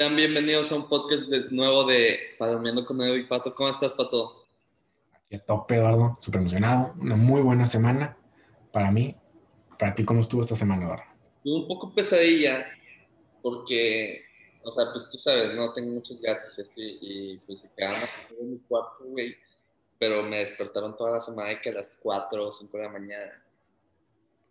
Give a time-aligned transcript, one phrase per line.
[0.00, 3.54] Sean bienvenidos a un podcast nuevo de Palomando con Edu y Pato.
[3.54, 4.46] ¿Cómo estás, Pato?
[5.12, 6.16] Aquí a tope, Eduardo.
[6.22, 6.94] Súper emocionado.
[6.98, 8.16] Una muy buena semana
[8.72, 9.14] para mí.
[9.78, 11.04] Para ti, ¿cómo estuvo esta semana, Eduardo?
[11.44, 12.66] un poco pesadilla
[13.42, 14.22] porque,
[14.64, 18.00] o sea, pues tú sabes, no tengo muchos gatos y así, y pues se quedaron
[18.40, 19.36] en mi cuarto, güey.
[19.98, 22.88] Pero me despertaron toda la semana y que a las 4 o 5 de la
[22.88, 23.44] mañana.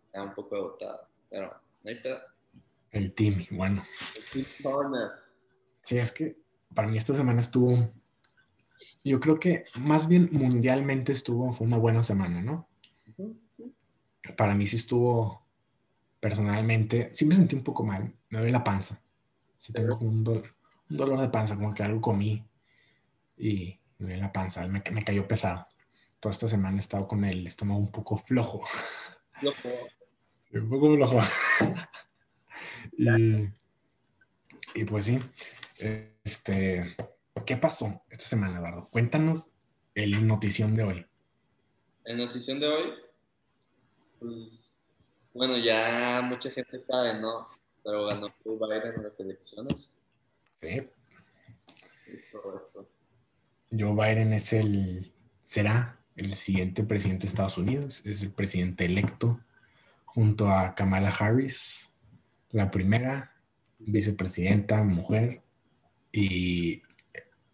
[0.05, 2.19] Estaba un poco agotado, pero no hay pedo.
[2.91, 3.83] El team, bueno.
[4.15, 4.45] El team
[5.89, 6.37] Sí, es que
[6.75, 7.91] para mí esta semana estuvo,
[9.03, 12.69] yo creo que más bien mundialmente estuvo, fue una buena semana, ¿no?
[14.37, 15.47] Para mí sí estuvo,
[16.19, 19.01] personalmente, sí me sentí un poco mal, me duele la panza.
[19.57, 20.55] Sí tengo un, dolor,
[20.91, 22.45] un dolor de panza, como que algo comí
[23.35, 25.65] y me duele la panza, me, me cayó pesado.
[26.19, 28.61] Toda esta semana he estado con el estómago un poco flojo.
[29.39, 29.69] Flojo.
[30.53, 31.19] un poco flojo.
[32.95, 33.49] y,
[34.75, 35.19] y pues sí,
[35.79, 36.95] este,
[37.45, 38.89] ¿qué pasó esta semana, Eduardo?
[38.89, 39.49] Cuéntanos
[39.95, 41.05] el notición de hoy.
[42.03, 42.93] El notición de hoy,
[44.19, 44.83] pues,
[45.33, 47.47] bueno, ya mucha gente sabe, ¿no?
[47.83, 50.05] Pero ganó Joe Biden en las elecciones.
[50.61, 50.87] Sí.
[53.71, 59.39] Joe Biden es el, será el siguiente presidente de Estados Unidos, es el presidente electo
[60.05, 61.93] junto a Kamala Harris,
[62.49, 63.35] la primera
[63.77, 65.43] vicepresidenta mujer
[66.11, 66.81] y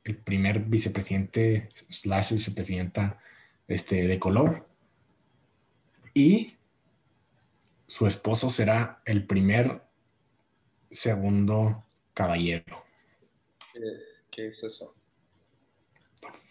[0.04, 3.20] el primer vicepresidente slash vicepresidenta
[3.68, 4.68] este, de color.
[6.14, 6.56] Y
[7.88, 9.82] su esposo será el primer
[10.90, 12.84] segundo caballero.
[14.32, 14.96] ¿Qué, es eso?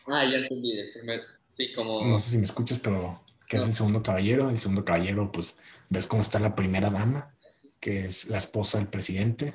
[0.06, 0.78] Ah, ya entendí.
[0.78, 2.04] El primer, sí, como...
[2.04, 4.50] No sé si me escuchas, pero ¿qué es el segundo caballero?
[4.50, 5.56] El segundo caballero, pues,
[5.88, 7.34] ves cómo está la primera dama,
[7.80, 9.54] que es la esposa del presidente.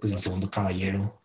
[0.00, 1.20] Pues el segundo caballero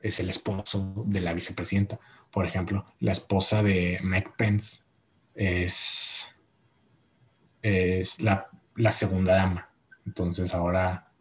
[0.00, 1.98] es el esposo de la vicepresidenta.
[2.30, 4.82] Por ejemplo, la esposa de Mike Pence
[5.34, 6.28] es,
[7.62, 8.48] es la,
[8.92, 9.72] segunda dama.
[10.06, 11.12] Entonces ahora,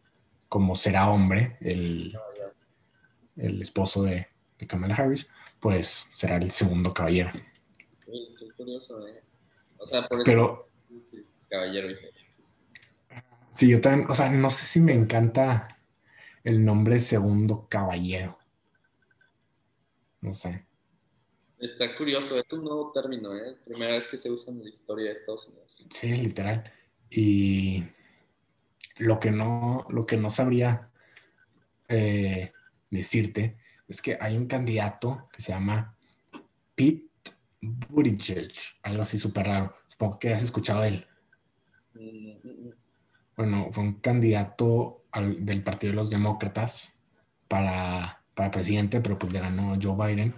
[0.47, 2.17] como será hombre, el,
[3.35, 4.27] el esposo de,
[4.67, 5.29] Kamala Harris,
[5.59, 7.31] pues será el segundo caballero.
[7.31, 9.23] qué curioso, ¿eh?
[9.77, 10.69] O sea, por eso Pero,
[11.49, 11.87] caballero.
[13.53, 15.79] Sí, yo también, o sea, no sé si me encanta
[16.43, 18.38] el nombre segundo caballero.
[20.21, 20.65] No sé.
[21.59, 23.57] Está curioso, es un nuevo término, ¿eh?
[23.65, 25.85] Primera vez que se usa en la historia de Estados Unidos.
[25.89, 26.71] Sí, literal.
[27.09, 27.83] Y
[28.97, 30.89] lo que no, lo que no sabría
[31.89, 32.53] eh,
[32.89, 35.97] decirte es que hay un candidato que se llama
[36.75, 37.09] Pete
[37.61, 38.53] Buttigieg,
[38.83, 39.75] algo así súper raro.
[39.87, 41.07] Supongo que has escuchado de él.
[41.93, 42.73] Mm, mm, mm.
[43.35, 46.93] Bueno, fue un candidato del Partido de los Demócratas
[47.47, 50.33] para para presidente, pero pues le ganó Joe Biden,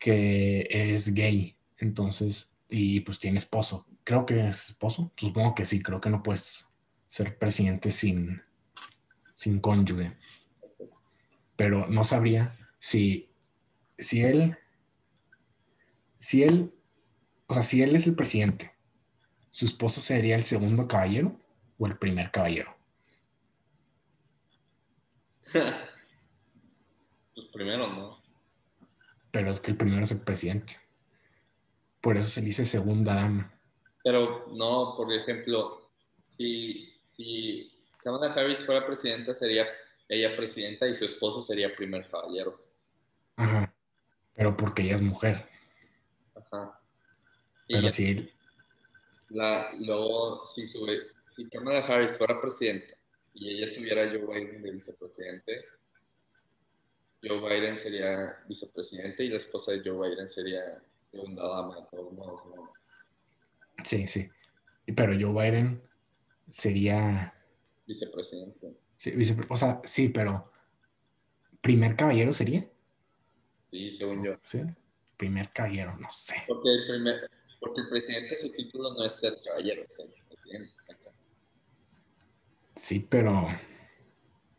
[0.00, 3.86] que es gay, entonces, y pues tiene esposo.
[4.02, 6.66] Creo que es esposo, supongo que sí, creo que no puedes
[7.06, 8.42] ser presidente sin,
[9.36, 10.16] sin cónyuge.
[11.54, 13.30] Pero no sabría si,
[13.96, 14.58] si él,
[16.18, 16.74] si él,
[17.46, 18.72] o sea, si él es el presidente,
[19.52, 21.38] su esposo sería el segundo caballero
[21.78, 22.76] o el primer caballero.
[27.58, 28.22] primero, ¿no?
[29.32, 30.74] Pero es que el primero es el presidente.
[32.00, 33.52] Por eso se dice segunda dama.
[34.04, 35.90] Pero no, por ejemplo,
[36.28, 37.68] si, si
[38.02, 39.66] Kamala Harris fuera presidenta, sería
[40.08, 42.64] ella presidenta y su esposo sería primer caballero.
[43.34, 43.74] Ajá.
[44.34, 45.48] Pero porque ella es mujer.
[46.36, 46.80] Ajá.
[47.66, 48.30] Pero si.
[49.30, 52.94] La, luego, si, sube, si Kamala Harris fuera presidenta
[53.34, 55.64] y ella tuviera Joe Biden de vicepresidente,
[57.22, 62.12] Joe Biden sería vicepresidente y la esposa de Joe Biden sería segunda dama, de todos
[62.12, 62.42] modos.
[63.84, 64.28] Sí, sí.
[64.94, 65.82] Pero Joe Biden
[66.48, 67.34] sería...
[67.86, 68.74] Vicepresidente.
[68.96, 69.12] Sí,
[69.48, 70.50] o sea, sí, pero
[71.60, 72.68] ¿primer caballero sería?
[73.70, 74.38] Sí, según yo.
[74.42, 74.60] Sí,
[75.16, 76.34] primer caballero, no sé.
[76.46, 77.30] Porque el, primer,
[77.60, 80.72] porque el presidente, su título no es ser caballero, es ser presidente.
[82.74, 83.48] Sí, pero...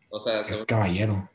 [0.10, 1.30] O sea, es caballero.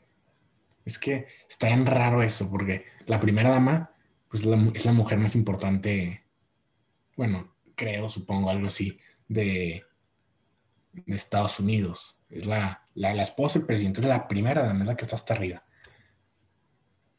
[0.85, 3.91] Es que está bien raro eso, porque la primera dama,
[4.29, 6.23] pues es la mujer más importante,
[7.17, 9.83] bueno, creo, supongo, algo así, de,
[10.93, 12.19] de Estados Unidos.
[12.29, 15.33] Es la, la, esposa del presidente, es la primera dama, es la que está hasta
[15.33, 15.63] arriba.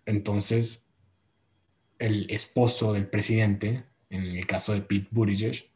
[0.04, 0.86] Entonces,
[1.98, 5.70] el esposo del presidente, en el caso de Pete Buttigieg,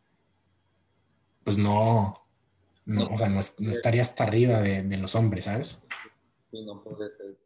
[1.44, 2.26] pues no,
[2.84, 5.78] no, o sea, no, estaría hasta arriba de, de, los hombres, ¿sabes?
[6.50, 7.39] Sí, no puede ser.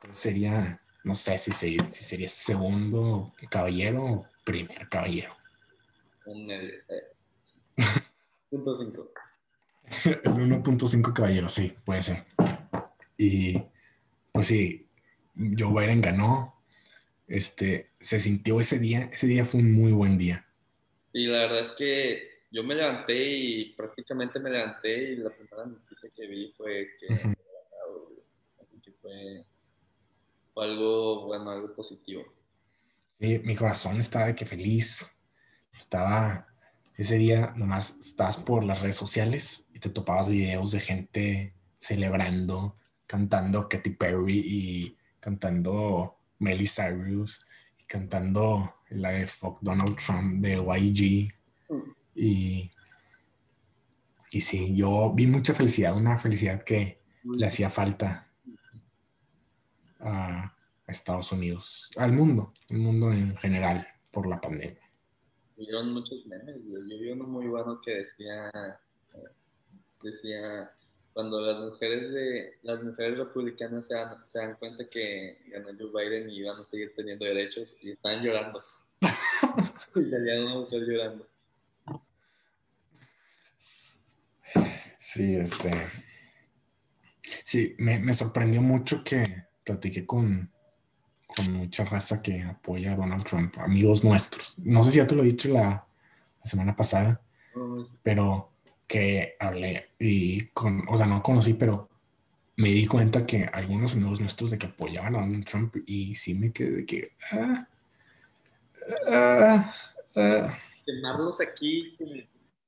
[0.00, 5.36] Entonces sería, no sé si, sería, si sería segundo caballero o primer caballero.
[6.26, 6.82] Eh.
[8.48, 9.12] Punto cinco.
[10.04, 12.24] El 1.5 caballero, sí, puede ser.
[13.18, 13.60] Y
[14.32, 14.88] pues sí,
[15.58, 16.54] Joe Biden ganó.
[17.26, 20.46] Este, se sintió ese día, ese día fue un muy buen día.
[21.12, 25.66] Sí, la verdad es que yo me levanté y prácticamente me levanté y la primera
[25.66, 27.06] noticia que vi fue que,
[28.82, 29.44] que fue,
[30.62, 32.24] algo bueno, algo positivo.
[33.18, 35.12] Sí, mi corazón estaba de que feliz.
[35.72, 36.46] Estaba
[36.96, 42.76] ese día nomás estás por las redes sociales y te topabas videos de gente celebrando,
[43.06, 47.40] cantando Katy Perry y cantando Miley Cyrus
[47.78, 51.32] y cantando la de Fuck Donald Trump de YG.
[52.14, 52.70] Y,
[54.32, 58.29] y sí, yo vi mucha felicidad, una felicidad que le hacía falta
[60.00, 60.54] a
[60.86, 64.90] Estados Unidos, al mundo, al mundo en general por la pandemia
[65.60, 66.64] vieron muchos memes.
[66.66, 68.50] Yo, vi uno muy bueno que decía,
[70.02, 70.72] decía,
[71.12, 75.90] cuando las mujeres de las mujeres republicanas se dan, se dan cuenta que ganó Joe
[75.92, 78.62] Biden y van a seguir teniendo derechos y están llorando.
[79.94, 81.28] y salía una mujer llorando.
[84.98, 85.70] Sí, este.
[87.44, 90.50] Sí, me, me sorprendió mucho que platiqué con,
[91.26, 94.58] con mucha raza que apoya a Donald Trump, amigos nuestros.
[94.58, 95.86] No sé si ya te lo he dicho la,
[96.42, 97.20] semana pasada,
[98.02, 98.50] pero
[98.86, 101.88] que hablé y con, o sea, no conocí, pero
[102.56, 106.34] me di cuenta que algunos amigos nuestros de que apoyaban a Donald Trump y sí
[106.34, 107.12] me quedé de que...
[107.30, 107.68] Ah,
[109.06, 109.74] ah,
[110.16, 110.58] ah.
[110.84, 111.96] Quemarlos aquí,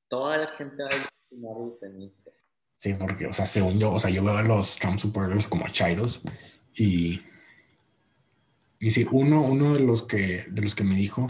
[0.08, 2.31] toda la gente va a quemarlos en esto.
[2.76, 5.66] Sí, porque, o sea, según yo, o sea, yo veo a los Trump supporters como
[5.69, 6.20] chairos
[6.74, 7.22] y
[8.82, 11.28] y sí, uno, uno de los que de los que me dijo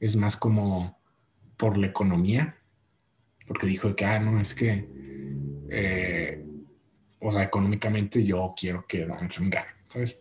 [0.00, 0.98] es más como
[1.58, 2.56] por la economía,
[3.46, 4.88] porque dijo que, ah, no, es que,
[5.70, 6.42] eh,
[7.20, 10.18] o sea, económicamente yo quiero que Donald Trump gane, ¿sabes?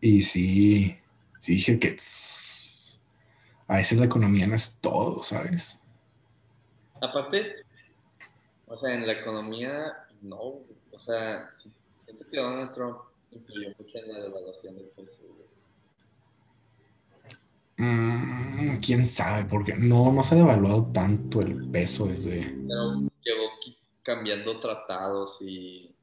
[0.00, 0.98] Y sí,
[1.38, 1.96] sí dije que
[3.68, 5.80] a veces la economía no es todo, ¿sabes?
[7.00, 7.54] Aparte,
[8.66, 9.92] o sea, en la economía,
[10.22, 10.40] no,
[10.90, 12.98] o sea, siento que Donald Trump
[13.34, 15.22] influyó mucho en la devaluación del peso.
[17.76, 22.42] Mm, quién sabe, porque no, no se ha devaluado tanto el peso desde.
[22.42, 23.50] Pero llevó
[24.02, 25.94] cambiando tratados y,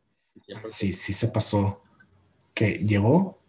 [0.69, 1.81] Sí, sí se pasó.
[2.53, 3.39] Que llegó,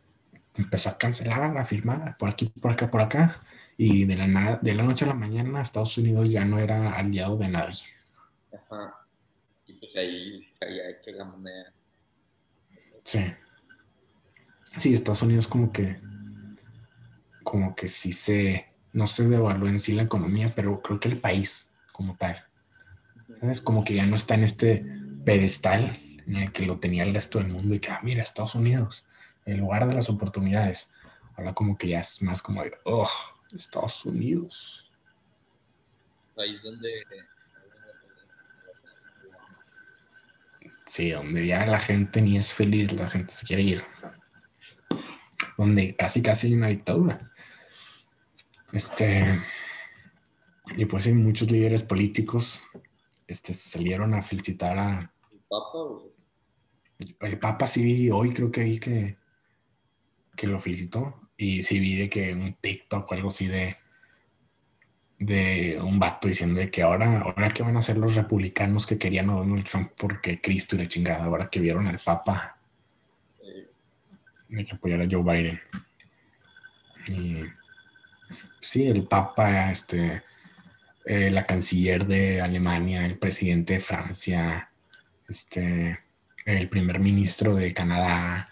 [0.54, 3.40] empezó a cancelar, a firmar por aquí, por acá, por acá.
[3.76, 6.92] Y de la, nada, de la noche a la mañana, Estados Unidos ya no era
[6.92, 7.82] aliado de nadie.
[8.52, 9.06] Ajá.
[9.66, 11.72] Y pues ahí caía que la moneda.
[13.02, 13.20] Sí.
[14.78, 16.00] Sí, Estados Unidos como que
[17.42, 21.20] como que sí se, no se devaluó en sí la economía, pero creo que el
[21.20, 22.46] país como tal,
[23.40, 23.60] ¿sabes?
[23.60, 24.86] Como que ya no está en este
[25.24, 28.54] pedestal en el que lo tenía el resto del mundo y que, ah, mira, Estados
[28.54, 29.04] Unidos,
[29.44, 30.88] el lugar de las oportunidades.
[31.36, 33.10] Ahora como que ya es más como de, oh,
[33.54, 34.90] Estados Unidos.
[36.34, 37.04] País donde...
[40.86, 43.84] Sí, donde ya la gente ni es feliz, la gente se quiere ir.
[45.56, 47.30] Donde casi casi hay una dictadura.
[48.72, 49.40] Este,
[50.76, 52.62] y pues hay muchos líderes políticos
[53.32, 55.12] este, salieron a felicitar a...
[55.30, 55.78] ¿El Papa?
[57.20, 59.16] El Papa sí vi, hoy creo que vi que,
[60.36, 61.30] que lo felicitó.
[61.36, 63.76] Y sí vi de que un TikTok o algo así de,
[65.18, 68.98] de un vato diciendo de que ahora, ahora que van a ser los republicanos que
[68.98, 72.58] querían a Donald Trump porque Cristo y la chingada, ahora que vieron al Papa,
[74.56, 75.60] de que apoyar a Joe Biden.
[77.08, 77.42] Y
[78.60, 80.22] sí, el Papa, este,
[81.04, 84.68] eh, la canciller de Alemania, el presidente de Francia,
[85.28, 85.98] este,
[86.44, 88.48] el primer ministro de Canadá,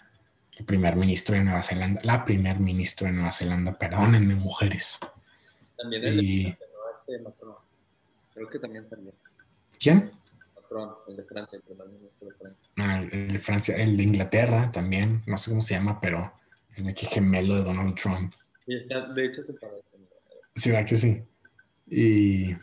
[0.57, 4.99] el primer ministro de Nueva Zelanda, la primer ministro de Nueva Zelanda, perdónenme, mujeres.
[5.77, 7.61] También el de Francia, este.
[8.33, 9.13] Creo que también salió.
[9.79, 10.11] ¿Quién?
[11.07, 12.65] El de Francia, el primer ministro de Francia.
[12.77, 16.31] Ah, el de Francia, el de Inglaterra también, no sé cómo se llama, pero
[16.75, 18.33] es de que gemelo de Donald Trump.
[18.65, 19.97] Y está, de hecho se parece.
[20.55, 21.23] Sí, verdad que sí.
[21.87, 22.55] Y,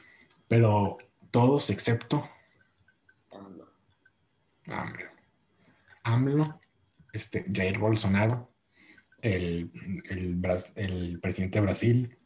[0.47, 0.97] pero
[1.31, 2.27] todos excepto
[4.67, 5.11] AMLO.
[6.05, 6.61] AMLO.
[7.13, 8.51] este, Jair Bolsonaro,
[9.21, 9.71] el,
[10.09, 12.19] el, presidente de Brasil,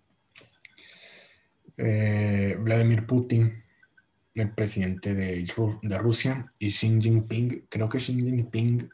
[1.77, 3.65] eh, Vladimir Putin,
[4.35, 5.45] el presidente de,
[5.83, 7.67] de, Rusia, y Xi Jinping.
[7.69, 8.91] Creo que Xi Jinping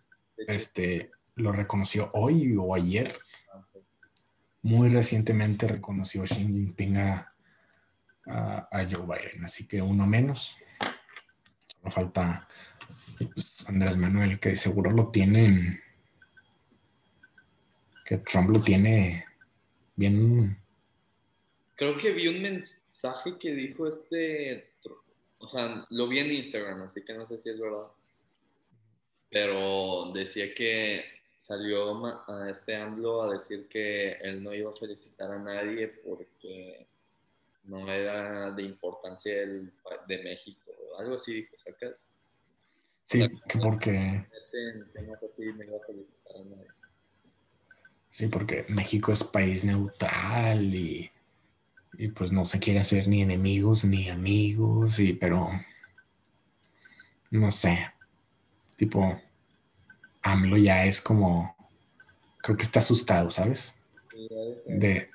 [0.46, 3.12] este, lo reconoció hoy o ayer.
[4.62, 7.34] Muy recientemente reconoció Xi Jinping a,
[8.26, 10.56] a, Joe Biden, así que uno menos.
[11.68, 12.48] Solo falta
[13.34, 15.80] pues, Andrés Manuel, que seguro lo tienen,
[18.04, 19.24] que Trump lo tiene
[19.94, 20.58] bien.
[21.76, 24.67] Creo que vi un mensaje que dijo este,
[25.38, 27.86] o sea, lo vi en Instagram, así que no sé si es verdad,
[29.30, 31.04] pero decía que
[31.36, 36.86] salió a este AMLO a decir que él no iba a felicitar a nadie porque
[37.64, 39.72] no era de importancia el,
[40.06, 42.08] de México, algo así dijo, ¿sacas?
[43.04, 44.26] Sí, que porque...
[48.10, 51.10] Sí, porque México es país neutral y,
[51.98, 55.50] y, pues no se quiere hacer ni enemigos ni amigos, y, pero
[57.30, 57.92] no sé,
[58.76, 59.20] tipo,
[60.22, 61.54] AMLO ya es como,
[62.38, 63.74] creo que está asustado, ¿sabes?
[64.66, 65.10] De,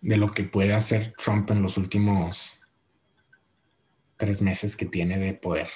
[0.00, 2.60] de lo que puede hacer Trump en los últimos
[4.16, 5.68] tres meses que tiene de poder.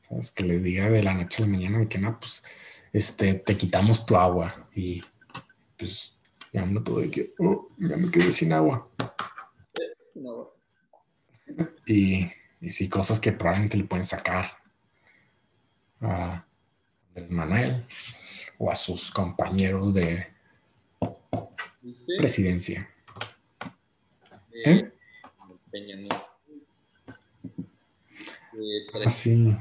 [0.00, 0.30] ¿Sabes?
[0.30, 2.44] Que les diga de la noche a la mañana que no, pues
[2.92, 5.02] este, te quitamos tu agua y
[5.76, 6.13] pues
[6.54, 8.88] ya no todo de que, oh, ya me quedé sin agua.
[11.84, 12.30] Y,
[12.60, 14.52] y sí, cosas que probablemente le pueden sacar
[16.00, 16.46] a
[17.08, 17.86] Andrés Manuel
[18.56, 20.28] o a sus compañeros de
[22.16, 22.88] presidencia.
[24.64, 24.92] ¿Eh?
[29.04, 29.56] Así.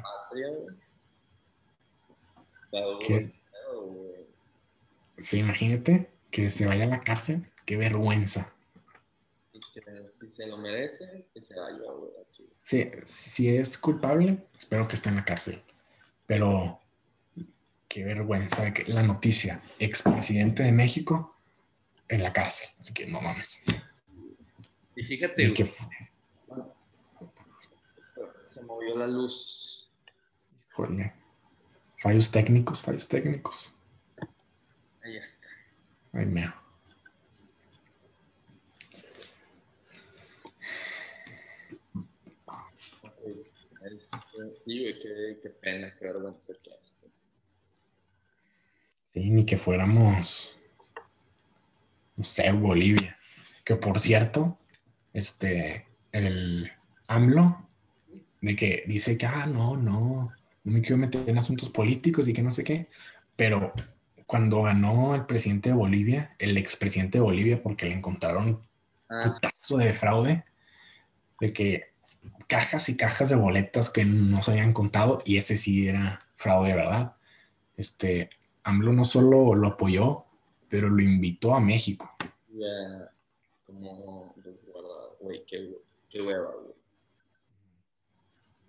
[5.17, 7.47] Sí, imagínate que se vaya a la cárcel.
[7.63, 8.51] Qué vergüenza.
[9.51, 11.77] Si se lo merece, que se vaya,
[12.63, 15.61] Sí, si es culpable, espero que esté en la cárcel.
[16.25, 16.81] Pero
[17.87, 21.37] qué vergüenza la noticia, expresidente de México
[22.07, 22.69] en la cárcel.
[22.79, 23.61] Así que no mames.
[24.95, 25.65] Y fíjate, que...
[28.47, 29.91] se movió la luz.
[30.71, 31.13] Híjole.
[31.99, 33.73] Fallos técnicos, fallos técnicos.
[35.03, 35.42] Ahí está.
[36.13, 36.53] Ay, meo.
[44.51, 44.85] Sí,
[45.41, 46.93] qué pena, qué vergüenza que hace.
[49.13, 50.57] Sí, ni que fuéramos,
[52.15, 53.17] no sé, Bolivia.
[53.63, 54.59] Que por cierto,
[55.13, 56.71] este, el
[57.07, 57.69] AMLO,
[58.41, 60.31] de que dice que, ah, no, no,
[60.63, 62.89] no me quiero meter en asuntos políticos y que no sé qué,
[63.35, 63.73] pero
[64.33, 68.67] cuando ganó el presidente de Bolivia, el expresidente de Bolivia, porque le encontraron
[69.07, 69.25] ah.
[69.27, 70.43] un caso de fraude,
[71.39, 71.91] de que
[72.47, 76.73] cajas y cajas de boletas que no se habían contado, y ese sí era fraude,
[76.73, 77.15] ¿verdad?
[77.77, 78.31] Este,
[78.63, 80.25] AMLO no solo lo apoyó,
[80.67, 82.11] pero lo invitó a México.
[82.49, 83.11] Ya,
[83.67, 85.77] como resguardado, güey, qué,
[86.09, 86.73] qué hueva, güey.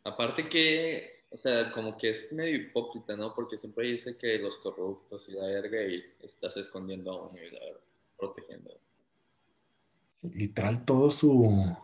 [0.05, 3.35] Aparte que, o sea, como que es medio hipócrita, ¿no?
[3.35, 7.51] Porque siempre dice que los corruptos y la verga y estás escondiendo a uno y
[7.51, 7.81] la verga,
[8.17, 8.81] protegiendo.
[10.23, 11.77] literal, todo su.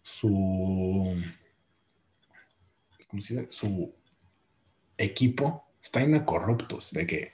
[0.00, 0.28] Su.
[3.08, 3.48] ¿Cómo se dice?
[3.50, 3.92] Su
[4.96, 7.32] equipo están de corruptos, de que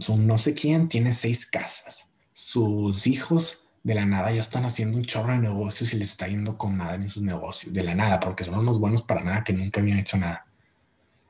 [0.00, 4.98] su no sé quién tiene seis casas, sus hijos de la nada ya están haciendo
[4.98, 7.94] un chorro de negocios y les está yendo con nada en sus negocios, de la
[7.94, 10.46] nada, porque son unos buenos para nada que nunca habían hecho nada.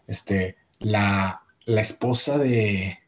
[0.09, 2.99] Este, la, la esposa de,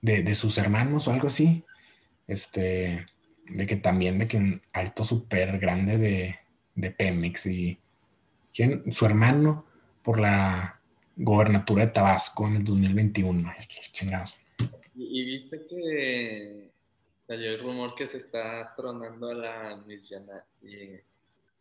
[0.00, 1.64] de, sus hermanos o algo así,
[2.28, 3.04] este,
[3.48, 6.38] de que también de que un alto súper grande de,
[6.76, 7.80] de Pemex y
[8.54, 8.92] ¿quién?
[8.92, 9.66] su hermano
[10.04, 10.80] por la
[11.16, 13.52] gobernatura de Tabasco en el 2021.
[13.68, 14.38] Qué chingados.
[14.94, 16.77] ¿Y, viste que
[17.28, 20.12] salió el rumor que se está tronando a la Miss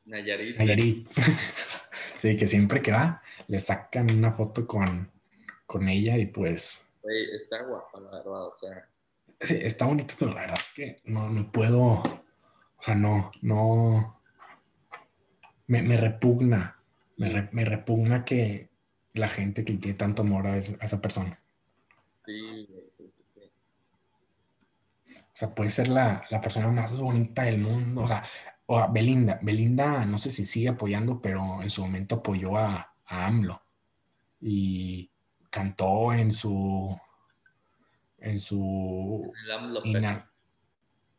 [0.06, 0.58] Nayarit?
[0.58, 1.08] Nayarit.
[2.18, 5.12] sí, que siempre que va, le sacan una foto con,
[5.68, 6.84] con ella y pues...
[7.04, 8.90] está guapa, la verdad, o sea...
[9.40, 11.82] Sí, está bonito, pero la verdad es que no, no puedo...
[11.82, 14.20] O sea, no, no...
[15.68, 16.82] Me, me repugna.
[17.18, 18.70] Me, me repugna que,
[19.18, 21.40] la gente que tiene tanto amor a, esa persona.
[22.26, 23.07] Sí, sí.
[25.38, 28.02] O sea, puede ser la, persona más bonita del mundo.
[28.02, 28.24] O sea,
[28.66, 29.38] o a Belinda.
[29.44, 33.62] Belinda, no sé si sigue apoyando, pero en su momento apoyó a, AMLO.
[34.42, 35.12] Y
[35.52, 37.00] cantó en su.
[38.18, 39.32] En su.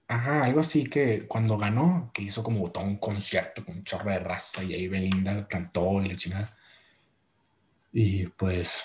[0.09, 4.11] Ajá, algo así que cuando ganó, que hizo como todo un concierto con un chorro
[4.11, 6.57] de raza y ahí Belinda cantó y le chingada.
[7.93, 8.85] Y pues,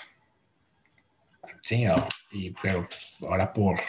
[1.60, 1.86] sí,
[2.30, 3.80] y, pero pues, ahora por,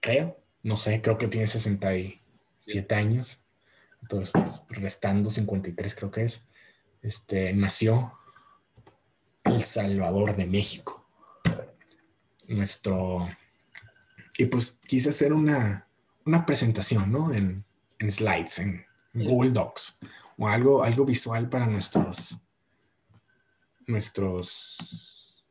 [0.00, 3.40] creo, no sé, creo que tiene 67 años,
[4.02, 6.42] entonces pues, restando 53 creo que es,
[7.02, 8.12] este, nació
[9.44, 11.06] El Salvador de México.
[12.48, 13.28] Nuestro...
[14.38, 15.88] Y pues quise hacer una,
[16.24, 17.32] una presentación, ¿no?
[17.32, 17.64] En,
[17.98, 19.98] en slides, en, Google Docs,
[20.36, 22.38] o algo, algo visual para nuestros,
[23.86, 25.44] nuestros,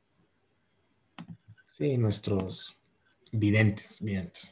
[1.77, 2.77] sí, nuestros
[3.31, 4.51] videntes, videntes.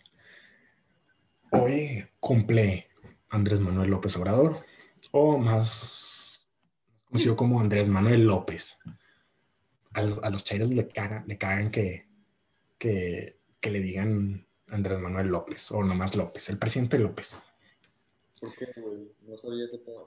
[1.51, 2.89] Hoy cumple
[3.29, 4.65] Andrés Manuel López Obrador,
[5.11, 6.47] o más
[7.05, 8.79] conocido como Andrés Manuel López.
[9.93, 12.07] A los, a los le cagan, le cagan que,
[12.79, 17.35] que, que le digan Andrés Manuel López, o nomás López, el presidente López.
[18.39, 19.11] ¿Por qué, güey?
[19.21, 20.01] No sabía ese tema.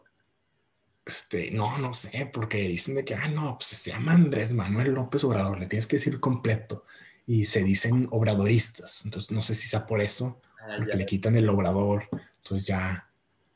[1.06, 4.92] Este, no, no sé, porque dicen de que, ah, no, pues se llama Andrés Manuel
[4.92, 6.84] López Obrador, le tienes que decir completo.
[7.26, 9.04] Y se dicen obradoristas.
[9.04, 12.08] Entonces, no sé si sea por eso, ah, porque le quitan el obrador.
[12.38, 13.08] Entonces, ya,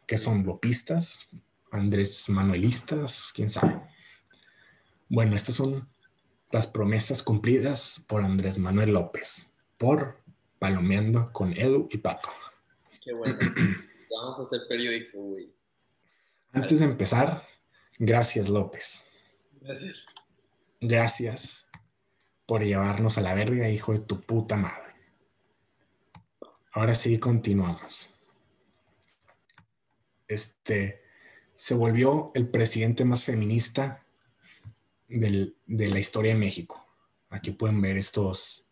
[0.07, 0.45] ¿qué son?
[0.45, 1.29] ¿Lopistas?
[1.73, 3.33] ¿Andrés Manuelistas?
[3.35, 3.81] ¿Quién sabe?
[5.09, 5.89] Bueno, estas son
[6.53, 10.21] las promesas cumplidas por Andrés Manuel López, por
[10.61, 12.29] palomeando con Edu y Pato.
[13.03, 13.39] Qué bueno.
[14.11, 15.53] Vamos a hacer periódico, güey.
[16.53, 17.47] Antes de empezar,
[17.99, 19.41] gracias López.
[19.61, 20.07] Gracias.
[20.81, 21.67] Gracias
[22.47, 24.95] por llevarnos a la verga, hijo de tu puta madre.
[26.73, 28.11] Ahora sí, continuamos.
[30.27, 31.03] Este
[31.57, 34.05] se volvió el presidente más feminista
[35.09, 36.87] de la historia de México.
[37.29, 38.71] Aquí pueden ver estos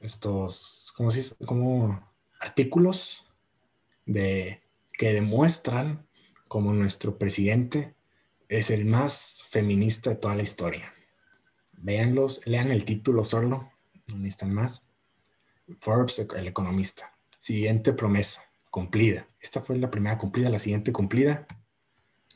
[0.00, 1.36] estos, ¿cómo se dice?
[1.44, 3.26] Como artículos
[4.04, 4.62] de,
[4.92, 6.05] que demuestran
[6.48, 7.94] como nuestro presidente
[8.48, 10.92] es el más feminista de toda la historia.
[11.72, 13.70] Véanlos, lean el título solo,
[14.08, 14.84] no necesitan más.
[15.78, 17.12] Forbes, el economista.
[17.38, 19.26] Siguiente promesa, cumplida.
[19.40, 21.46] Esta fue la primera cumplida, la siguiente cumplida.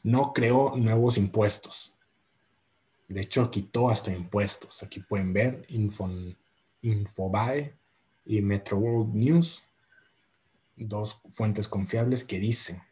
[0.02, 1.94] No creó nuevos impuestos.
[3.08, 4.82] De hecho, quitó hasta impuestos.
[4.82, 6.36] Aquí pueden ver, Infon,
[6.82, 7.74] Infobae
[8.24, 9.64] y Metro World News,
[10.76, 12.82] dos fuentes confiables que dicen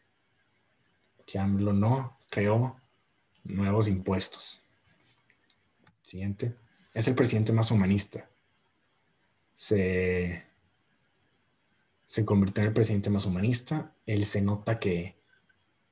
[1.28, 2.80] que AMLO no creó
[3.44, 4.62] nuevos impuestos.
[6.02, 6.56] Siguiente.
[6.94, 8.30] Es el presidente más humanista.
[9.54, 10.46] Se,
[12.06, 13.94] se convirtió en el presidente más humanista.
[14.06, 15.16] Él se nota que,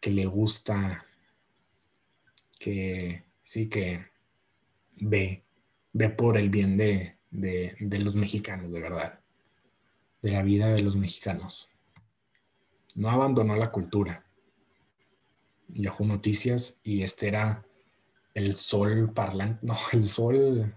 [0.01, 1.05] que le gusta,
[2.59, 4.07] que sí que
[4.97, 5.45] ve,
[5.93, 9.21] ve por el bien de, de, los mexicanos, de verdad,
[10.23, 11.69] de la vida de los mexicanos.
[12.95, 14.26] No abandonó la cultura.
[15.69, 17.65] Yahoo Noticias y este era
[18.35, 20.75] el sol parlante, no, el sol,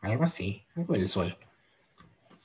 [0.00, 1.36] algo así, algo del sol.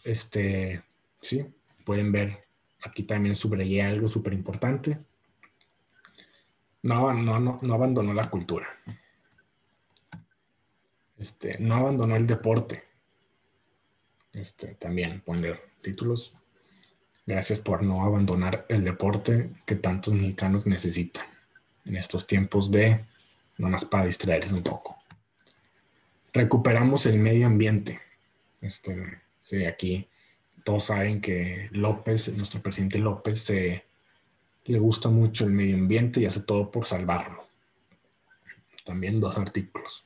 [0.03, 0.83] Este,
[1.19, 1.45] sí,
[1.85, 2.47] pueden ver,
[2.83, 4.99] aquí también subrayé algo súper importante.
[6.83, 8.67] No, no, no, no abandonó la cultura.
[11.17, 12.83] Este, no abandonó el deporte.
[14.33, 16.33] Este, también poner títulos.
[17.27, 21.25] Gracias por no abandonar el deporte que tantos mexicanos necesitan
[21.83, 23.03] en estos tiempos de,
[23.57, 24.97] nomás para distraerse un poco.
[26.31, 27.99] Recuperamos el medio ambiente.
[28.61, 30.07] Este, sí, aquí
[30.63, 36.39] todos saben que López, nuestro presidente López, le gusta mucho el medio ambiente y hace
[36.39, 37.45] todo por salvarlo.
[38.85, 40.05] También dos artículos.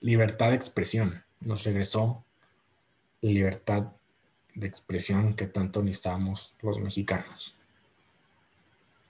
[0.00, 1.24] Libertad de expresión.
[1.40, 2.24] Nos regresó
[3.20, 3.90] libertad
[4.54, 7.54] de expresión que tanto necesitamos los mexicanos.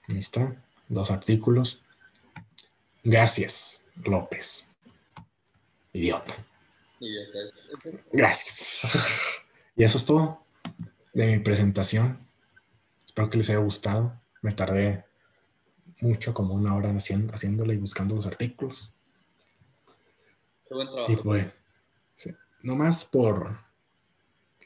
[0.07, 0.55] ¿Listo?
[0.89, 1.81] Dos artículos.
[3.03, 4.67] Gracias, López.
[5.93, 6.35] Idiota.
[8.13, 8.81] Gracias.
[9.77, 10.45] Y eso es todo
[11.13, 12.19] de mi presentación.
[13.07, 14.21] Espero que les haya gustado.
[14.43, 15.05] Me tardé
[16.01, 18.93] mucho, como una hora haciendo, haciéndole y buscando los artículos.
[20.69, 21.13] Qué buen trabajo.
[21.13, 21.47] Y pues,
[22.17, 22.31] sí,
[22.63, 23.59] nomás por,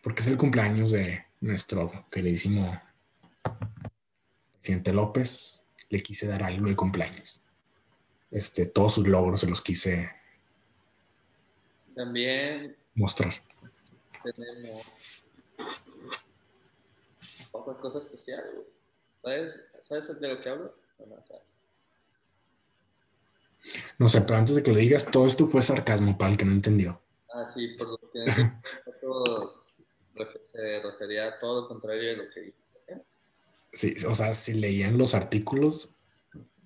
[0.09, 2.81] porque es el cumpleaños de nuestro queridísimo
[4.55, 7.43] presidente López, le quise dar algo de cumpleaños.
[8.31, 10.11] Este, todos sus logros se los quise
[11.95, 13.35] También mostrar.
[14.35, 14.87] tenemos
[17.53, 18.67] otra cosa especial, güey.
[19.23, 20.75] ¿Sabes, ¿Sabes de lo que hablo?
[21.01, 21.59] No, no sabes.
[23.99, 26.47] No sé, pero antes de que lo digas, todo esto fue sarcasmo para el que
[26.47, 27.03] no entendió.
[27.31, 28.25] Ah, sí, por lo que
[30.43, 32.49] se refería a todo lo contrario de lo que.
[32.51, 33.03] ¿ok?
[33.73, 35.95] Sí, o sea, si leían los artículos,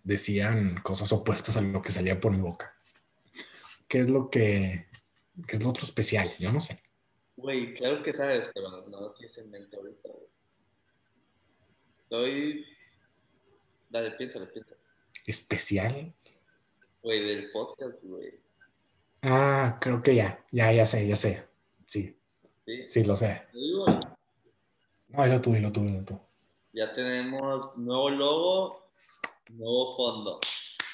[0.04, 2.76] decían cosas opuestas a lo que salía por mi boca.
[3.88, 4.86] ¿Qué es lo que,
[5.46, 6.32] qué es lo otro especial?
[6.38, 6.78] Yo no sé.
[7.36, 10.26] Güey, claro que sabes, pero no lo tienes en mente ahorita, güey.
[12.02, 12.66] Estoy...
[13.90, 14.80] Dale, piénsalo, piénsalo.
[15.26, 16.14] ¿Especial?
[17.02, 18.40] Güey, del podcast, güey.
[19.22, 21.46] Ah, creo que ya, ya, ya sé, ya sé.
[21.84, 22.16] Sí,
[22.76, 22.88] ¿Sí?
[22.88, 23.42] sí, lo sé.
[23.52, 23.86] Digo,
[25.08, 26.20] No, lo tuve, lo tuve, lo tuve.
[26.72, 28.82] ya tenemos nuevo logo,
[29.50, 30.40] nuevo fondo.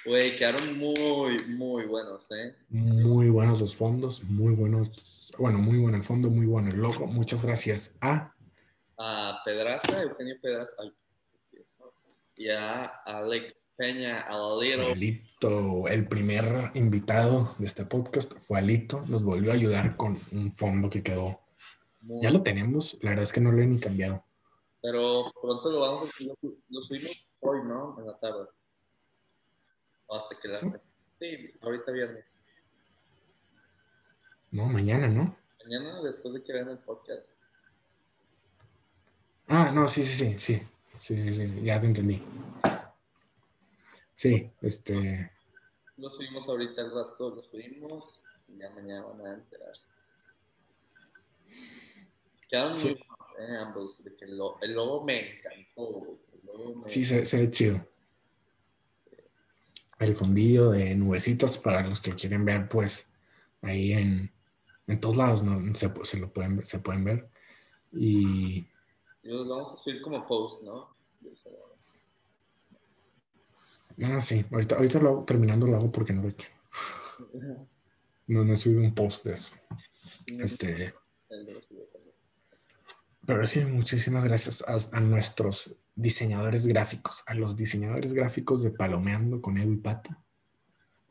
[0.04, 2.54] Güey, quedaron muy, muy buenos, ¿eh?
[2.70, 7.06] Muy buenos los fondos, muy buenos, bueno, muy bueno el fondo, muy bueno el logo.
[7.06, 8.32] Muchas gracias a
[8.96, 10.76] A Pedraza, Eugenio Pedraza.
[12.36, 14.92] y a Alex Peña, a Little.
[14.92, 20.52] Alito, el primer invitado de este podcast fue Alito, nos volvió a ayudar con un
[20.52, 21.40] fondo que quedó.
[22.08, 24.24] Muy- Ya lo tenemos, la verdad es que no lo he ni cambiado.
[24.80, 26.32] Pero pronto lo vamos a subir,
[26.68, 27.98] lo subimos hoy, ¿no?
[28.00, 28.46] En la tarde.
[30.06, 30.58] O hasta que la...
[31.18, 32.44] Sí, ahorita viernes.
[34.50, 35.36] No, mañana, ¿no?
[35.64, 37.36] Mañana, después de que vean el podcast.
[39.48, 40.62] Ah, no, sí, sí, sí, sí,
[40.98, 42.22] sí, sí, sí, ya te entendí.
[44.14, 45.30] Sí, este,
[45.96, 48.22] Lo subimos ahorita al rato, lo subimos.
[48.48, 49.82] Y ya mañana van a enterarse.
[52.48, 52.88] Quedaron Sí.
[52.88, 54.02] eh, ambos.
[54.02, 56.12] De que el, lo- el logo me encantó, güey.
[56.32, 57.86] El logo me- sí, se, se ve chido.
[59.98, 63.08] El fondillo de nubecitas, para los que lo quieren ver, pues,
[63.62, 64.32] ahí en,
[64.86, 65.74] en todos lados, ¿no?
[65.74, 67.28] Se, se lo pueden, se pueden ver.
[67.92, 68.58] Y
[69.22, 70.96] Y los vamos a subir como post, ¿no?
[74.04, 74.44] Ah, sí.
[74.52, 76.50] Ahorita, ahorita lo hago, terminando lo hago porque no lo he hecho.
[78.28, 79.52] No, no he subido un post de eso.
[80.26, 80.94] Este,
[81.30, 82.14] El de los videos también.
[83.28, 89.42] Pero sí, muchísimas gracias a, a nuestros diseñadores gráficos, a los diseñadores gráficos de Palomeando
[89.42, 90.16] con Edu y Pato,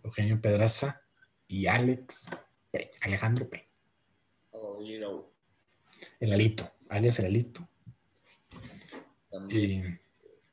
[0.04, 1.04] Eugenio Pedraza
[1.48, 2.28] y Alex
[2.72, 3.68] Peña, Alejandro Peña,
[4.52, 5.26] A Little
[6.20, 7.70] el Alito, alias el Alito.
[9.30, 10.02] también.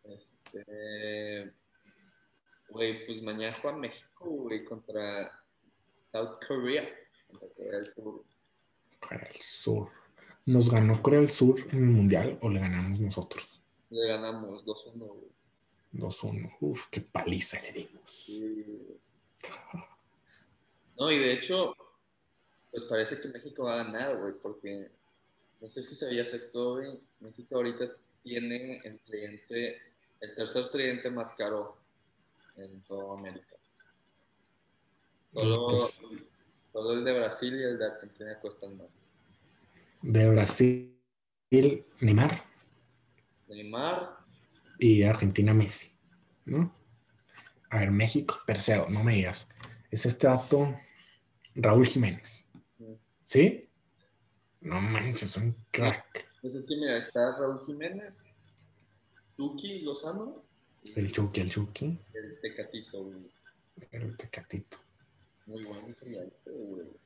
[0.04, 1.50] Y Este.
[2.68, 5.32] Güey, pues mañana juega México, güey, contra
[6.12, 6.86] South Korea.
[7.26, 8.22] Contra Corea del Sur.
[9.00, 10.03] Corea del Sur.
[10.46, 13.62] ¿Nos ganó Corea del Sur en el Mundial o le ganamos nosotros?
[13.90, 15.30] Le ganamos 2-1, güey.
[15.94, 16.52] 2-1.
[16.60, 18.10] Uf, qué paliza le dimos.
[18.10, 19.00] Sí.
[20.98, 21.74] No, y de hecho,
[22.70, 24.90] pues parece que México va a ganar, güey, porque
[25.60, 27.00] no sé si sabías esto, güey.
[27.20, 27.90] México ahorita
[28.22, 29.80] tiene el cliente,
[30.20, 31.76] el tercer cliente más caro
[32.56, 33.56] en toda América.
[35.32, 35.88] Solo,
[36.72, 39.03] solo el de Brasil y el de Argentina cuestan más.
[40.06, 40.98] De Brasil,
[42.00, 42.44] Neymar.
[43.48, 44.18] Neymar,
[44.78, 45.92] y Argentina Messi,
[46.44, 46.74] ¿no?
[47.70, 49.48] A ver, México, tercero, no me digas.
[49.90, 50.78] Es este dato
[51.54, 52.46] Raúl Jiménez.
[53.24, 53.66] ¿Sí?
[54.60, 56.28] No manches, es un crack.
[56.42, 58.42] pues es que mira, está Raúl Jiménez,
[59.36, 60.44] Tuki Lozano
[60.96, 63.32] El Chucky, el Chucky, el Tecatito, güey.
[63.90, 64.76] el Tecatito.
[65.46, 67.03] Muy bueno, genial, güey.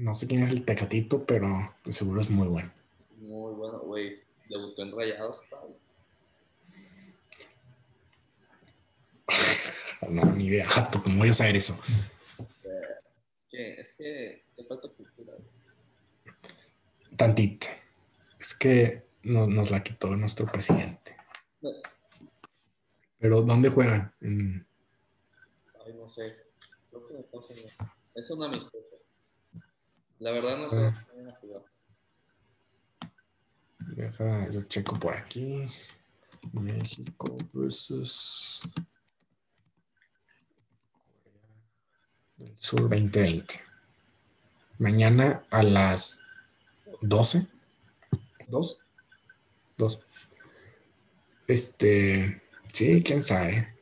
[0.00, 2.72] No sé quién es el Tecatito, pero seguro es muy bueno.
[3.18, 4.20] Muy bueno, güey.
[4.48, 5.42] Debutó en Rayados.
[10.08, 11.78] No, ni idea, jato, ¿cómo voy a saber eso?
[13.34, 15.34] Es que, es que te falta cultura.
[15.34, 16.36] güey.
[17.16, 17.66] Tantito.
[18.38, 21.14] Es que nos, nos la quitó nuestro presidente.
[23.18, 24.12] Pero ¿dónde juegan?
[24.22, 24.66] En-
[25.84, 26.34] Ay, no sé.
[26.88, 27.76] Creo que en Estados Unidos.
[28.14, 28.89] Es una amistosa.
[30.20, 31.06] La verdad no sé Ah.
[33.96, 35.66] Deja, yo checo por aquí.
[36.52, 38.60] México versus
[42.36, 43.60] del Sur 2020.
[44.78, 46.20] Mañana a las
[47.00, 47.46] 12.
[48.48, 48.78] ¿Dos?
[49.76, 50.00] Dos.
[51.46, 53.74] Este, sí, quién sabe.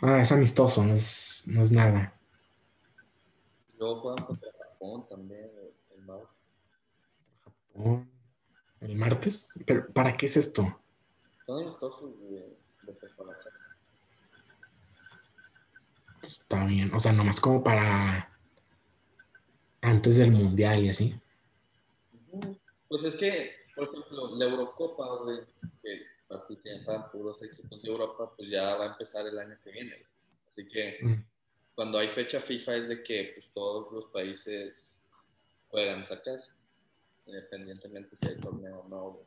[0.00, 2.19] Ah, es amistoso, no es, no es nada.
[3.80, 5.50] Luego juegan contra Japón también
[5.90, 6.28] el martes.
[7.72, 8.10] Japón.
[8.80, 9.50] ¿El martes?
[9.66, 10.82] ¿Pero para qué es esto?
[11.46, 13.54] Son amistosos de, de preparación.
[16.22, 16.94] Está bien.
[16.94, 18.38] O sea, nomás como para
[19.80, 21.18] antes del mundial y así.
[22.86, 25.38] Pues es que, por ejemplo, la Eurocopa, güey,
[25.82, 30.04] que participan puros equipos de Europa, pues ya va a empezar el año que viene.
[30.50, 31.29] Así que Mm.
[31.80, 35.02] Cuando hay fecha FIFA es de que pues, todos los países
[35.70, 36.54] juegan, ¿sacas?
[37.24, 39.18] Independientemente si hay torneo o no.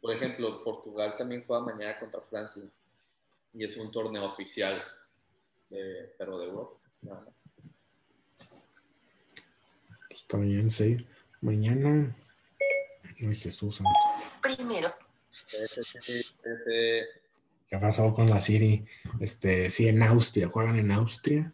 [0.00, 2.64] Por ejemplo, Portugal también juega mañana contra Francia
[3.54, 4.82] y es un torneo oficial,
[5.70, 7.44] de- pero de Europa, nada más.
[10.08, 11.06] Pues está bien, sí.
[11.40, 12.16] Mañana.
[13.20, 13.76] Ay, Jesús.
[13.76, 13.92] santo.
[14.42, 14.92] Primero,
[17.68, 18.84] ¿Qué ha pasado con la Siri?
[19.20, 21.52] Este, sí, en Austria, juegan en Austria.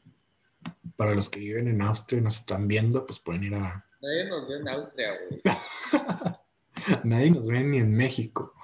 [0.96, 3.86] Para los que viven en Austria y nos están viendo, pues pueden ir a.
[4.00, 5.40] Nadie nos ve en Austria, güey.
[7.04, 8.54] Nadie nos ve ni en México.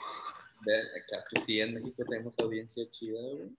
[0.60, 3.50] Acá que sí, en México tenemos audiencia chida, güey.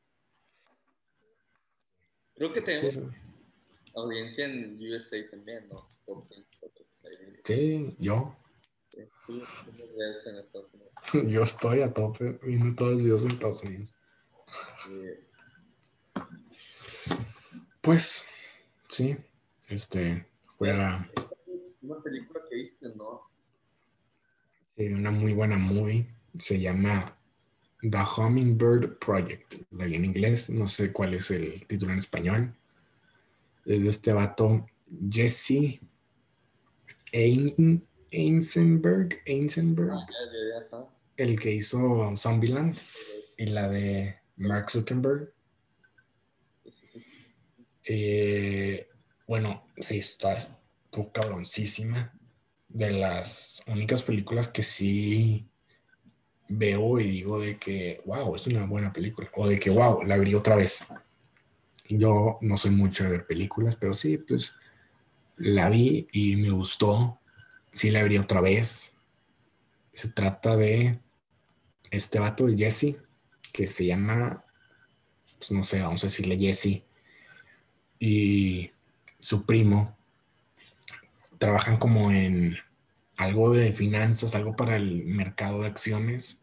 [2.36, 3.02] Creo que tenemos Sí,
[3.96, 5.88] audiencia en USA también, ¿no?
[6.06, 8.36] Porque, pues, ahí, sí, yo.
[8.90, 10.92] sí, tú- tú nos ves en Estados Unidos.
[11.32, 13.96] Yo estoy a tope viendo todos los videos en Estados Unidos.
[17.82, 18.26] Pues,
[18.90, 19.16] sí,
[19.70, 20.26] este,
[20.58, 21.10] juega
[21.82, 23.22] Una película que viste, ¿no?
[24.76, 26.08] sí, una muy buena movie.
[26.36, 27.18] Se llama
[27.82, 29.56] The Hummingbird Project.
[29.72, 32.56] La vi en inglés, no sé cuál es el título en español.
[33.66, 34.66] Es de este vato,
[35.10, 35.80] Jesse
[37.12, 39.92] Ein- Einsenberg, Einsenberg,
[40.72, 42.76] Ah, el que hizo Zombieland
[43.38, 45.34] y la de Mark Zuckerberg.
[46.66, 47.06] Sí, sí, sí.
[47.92, 48.88] Eh,
[49.26, 52.14] bueno, sí, está, estuvo cabroncísima.
[52.68, 55.50] De las únicas películas que sí
[56.48, 59.28] veo y digo de que, wow, es una buena película.
[59.34, 60.86] O de que, wow, la vería otra vez.
[61.88, 64.54] Yo no soy mucho de ver películas, pero sí, pues
[65.38, 67.20] la vi y me gustó.
[67.72, 68.94] Sí la vería otra vez.
[69.94, 71.00] Se trata de
[71.90, 72.98] este vato, Jesse,
[73.52, 74.46] que se llama,
[75.40, 76.84] pues no sé, vamos a decirle Jesse
[78.00, 78.72] y
[79.20, 79.96] su primo
[81.38, 82.58] trabajan como en
[83.18, 86.40] algo de finanzas, algo para el mercado de acciones,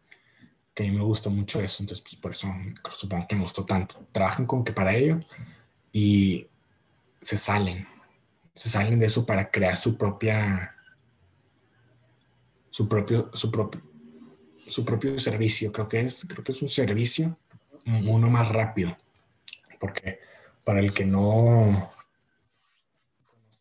[0.73, 2.53] que a mí me gusta mucho eso, entonces pues por eso
[2.95, 4.05] supongo que me gustó tanto.
[4.11, 5.19] Trabajan como que para ello
[5.91, 6.47] y
[7.19, 7.87] se salen,
[8.53, 10.75] se salen de eso para crear su propia,
[12.69, 13.81] su propio, su propio,
[14.67, 17.37] su propio servicio, creo que es, creo que es un servicio,
[17.85, 18.95] uno más rápido,
[19.79, 20.19] porque
[20.67, 21.93] para el que no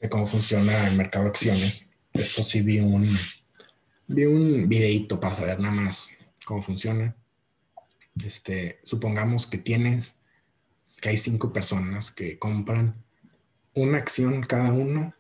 [0.00, 3.16] sé cómo funciona el mercado de acciones, esto sí vi un
[4.08, 6.10] vi un videito para saber nada más
[6.44, 7.14] cómo funciona.
[8.24, 10.16] Este, supongamos que tienes
[11.00, 13.04] que hay cinco personas que compran
[13.72, 15.14] una acción cada uno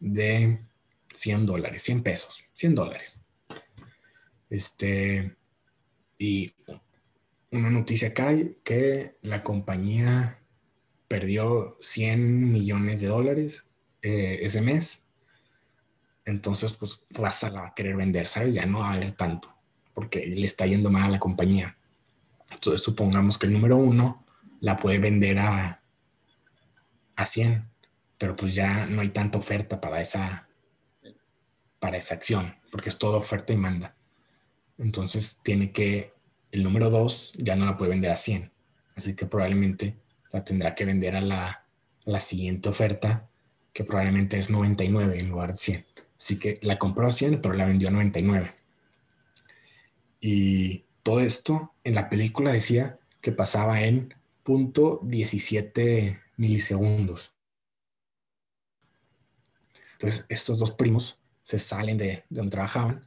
[0.00, 0.62] de
[1.12, 3.18] 100 dólares, 100 pesos, 100 dólares.
[4.48, 5.36] Este,
[6.16, 6.54] y
[7.50, 8.32] una noticia acá
[8.64, 10.40] que la compañía
[11.08, 13.64] perdió 100 millones de dólares
[14.02, 15.02] eh, ese mes.
[16.24, 18.54] Entonces, pues raza la va a querer vender, ¿sabes?
[18.54, 19.56] Ya no va tanto
[19.96, 21.78] porque le está yendo mal a la compañía.
[22.50, 24.26] Entonces, supongamos que el número uno
[24.60, 25.82] la puede vender a,
[27.16, 27.66] a 100,
[28.18, 30.50] pero pues ya no hay tanta oferta para esa,
[31.78, 33.96] para esa acción, porque es toda oferta y manda.
[34.76, 36.12] Entonces, tiene que,
[36.52, 38.52] el número dos ya no la puede vender a 100,
[38.96, 39.96] así que probablemente
[40.44, 41.66] tendrá que vender a la,
[42.04, 43.28] la siguiente oferta,
[43.72, 45.86] que probablemente es 99 en lugar de 100.
[46.18, 48.54] Así que la compró a 100, pero la vendió a 99.
[50.20, 57.32] Y todo esto en la película decía que pasaba en punto 17 milisegundos.
[59.92, 63.06] Entonces, estos dos primos se salen de, de donde trabajaban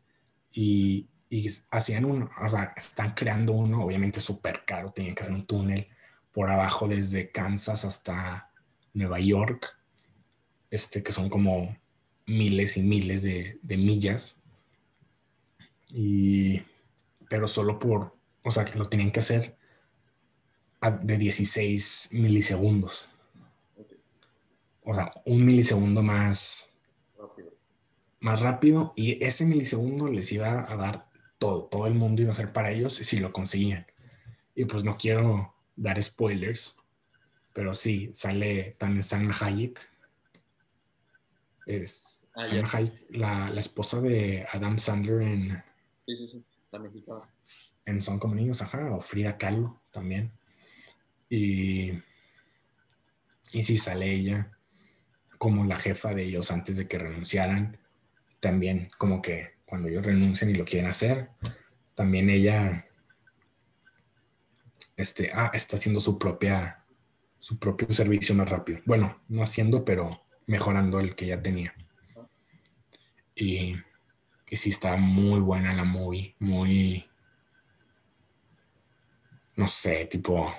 [0.51, 5.35] y, y hacían uno, o sea, están creando uno, obviamente súper caro, tenían que hacer
[5.35, 5.87] un túnel
[6.31, 8.51] por abajo desde Kansas hasta
[8.93, 9.77] Nueva York,
[10.71, 11.77] este, que son como
[12.25, 14.37] miles y miles de, de millas.
[15.91, 16.61] Y,
[17.29, 19.57] pero solo por, o sea, que lo tenían que hacer
[20.81, 23.09] a- de 16 milisegundos.
[24.83, 26.73] O sea, un milisegundo más,
[27.17, 27.51] rápido.
[28.19, 32.35] más rápido y ese milisegundo les iba a dar todo, todo el mundo iba a
[32.35, 33.85] ser para ellos si lo conseguían.
[34.55, 36.75] Y pues no quiero dar spoilers,
[37.53, 39.89] pero sí, sale también Salma Hayek.
[41.65, 42.77] Es Ah, Salma ya.
[42.77, 45.63] Hayek, la, la esposa de Adam Sandler en,
[46.05, 46.45] Sí, sí, sí.
[46.71, 47.21] La mexicana.
[47.85, 50.31] en Son como niños, ajá, o Frida Kahlo también.
[51.29, 51.91] Y,
[53.51, 54.51] y sí sale ella
[55.37, 57.79] como la jefa de ellos antes de que renunciaran.
[58.39, 61.29] También como que cuando ellos renuncian y lo quieren hacer,
[61.95, 62.87] también ella
[65.01, 66.85] este, ah, está haciendo su propia
[67.39, 68.81] su propio servicio más rápido.
[68.85, 70.09] Bueno, no haciendo, pero
[70.45, 71.73] mejorando el que ya tenía.
[73.33, 73.77] Y,
[74.49, 77.09] y sí está muy buena la movie, muy
[79.55, 80.53] no sé, tipo.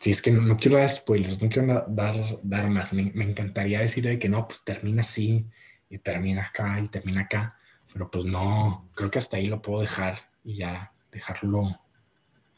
[0.00, 2.92] Si es que no, no quiero dar spoilers, no quiero dar, dar más.
[2.92, 5.46] Me, me encantaría decir de que no, pues termina así,
[5.88, 7.56] y termina acá, y termina acá.
[7.92, 11.81] Pero pues no, creo que hasta ahí lo puedo dejar y ya dejarlo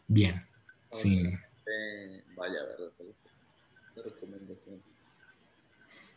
[0.07, 0.47] bien.
[0.91, 1.27] Sin,
[1.67, 3.33] Eh, vaya, a ver la película.
[3.97, 4.83] La recomendación.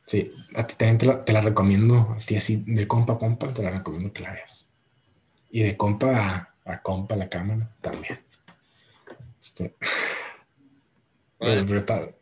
[0.05, 3.19] sí, a ti también te la, te la recomiendo, a ti así, de compa a
[3.19, 4.69] compa, te la recomiendo que la veas.
[5.49, 8.19] Y de compa a, a compa la cámara también.
[9.39, 9.75] Este,
[11.39, 12.15] Vale, pero está-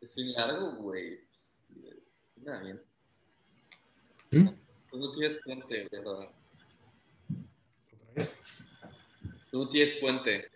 [0.00, 1.20] es bien largo, güey.
[2.34, 2.82] Sí, me da bien.
[4.32, 4.48] ¿Mm?
[4.90, 6.30] Tú no tienes puente, ¿verdad?
[7.92, 8.40] ¿Otra vez?
[9.52, 10.46] Tú tienes puente.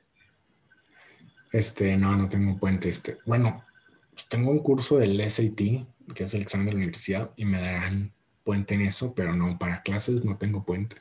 [1.53, 2.89] Este, no, no tengo puente.
[2.89, 3.63] Este, bueno,
[4.11, 7.61] pues tengo un curso del SAT, que es el examen de la universidad, y me
[7.61, 10.97] darán puente en eso, pero no, para clases no tengo puente.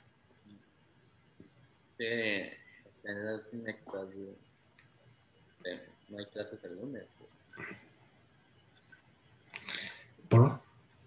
[4.14, 4.36] Güey.
[5.64, 7.06] Eh, No hay clases el lunes.
[10.28, 10.60] ¿Por?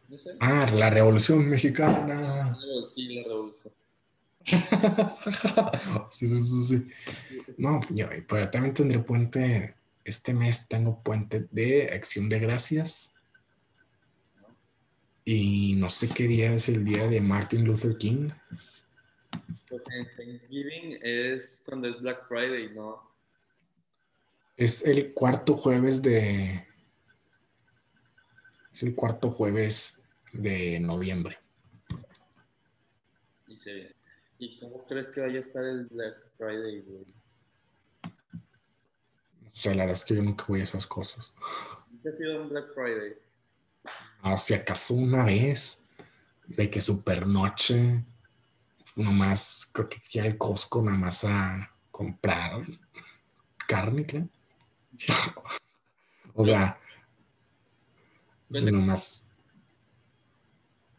[0.09, 0.31] No sé.
[0.41, 2.47] Ah, la Revolución Mexicana.
[2.47, 3.75] Algo sí, la revolución.
[6.11, 6.87] sí, sí, sí, sí.
[7.57, 9.75] No, yo, yo también tendré puente.
[10.05, 13.15] Este mes tengo puente de Acción de Gracias.
[15.25, 18.31] Y no sé qué día es el día de Martin Luther King.
[19.69, 23.07] Pues en Thanksgiving es cuando es Black Friday, ¿no?
[24.57, 26.67] Es el cuarto jueves de.
[28.73, 29.99] Es el cuarto jueves
[30.33, 31.39] de noviembre.
[33.47, 33.95] Y, se,
[34.39, 37.05] ¿Y cómo crees que vaya a estar el Black Friday, güey?
[39.47, 41.35] O sea, la verdad es que yo nunca voy a esas cosas.
[41.91, 43.17] ¿Nunca ha sido un Black Friday?
[44.23, 45.81] Ah, si acaso una vez,
[46.47, 48.05] de que super noche,
[48.95, 52.63] nomás, creo que fui al Costco nada más a comprar
[53.67, 54.29] carne, creo.
[56.35, 56.79] o sea,
[58.51, 59.27] nomás.